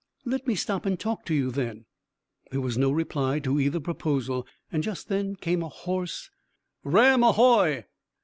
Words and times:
"Let 0.25 0.47
me 0.47 0.55
stop 0.55 0.87
and 0.87 0.99
talk 0.99 1.25
to 1.25 1.35
you, 1.35 1.51
then." 1.51 1.85
There 2.49 2.59
was 2.59 2.75
no 2.75 2.89
reply 2.89 3.37
to 3.41 3.59
either 3.59 3.79
proposal, 3.79 4.47
and 4.71 4.81
just 4.81 5.09
then 5.09 5.27
there 5.33 5.35
came 5.35 5.61
a 5.61 5.69
hoarse 5.69 6.31
"Ram 6.83 7.21
ahoy!" 7.23 7.85